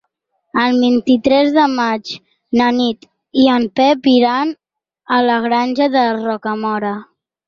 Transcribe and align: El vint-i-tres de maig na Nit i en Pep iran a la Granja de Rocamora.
El 0.59 0.77
vint-i-tres 0.83 1.49
de 1.57 1.65
maig 1.73 2.13
na 2.59 2.69
Nit 2.77 3.05
i 3.41 3.45
en 3.55 3.67
Pep 3.81 4.09
iran 4.13 4.55
a 5.19 5.21
la 5.27 5.37
Granja 5.45 5.89
de 5.97 6.03
Rocamora. 6.17 6.95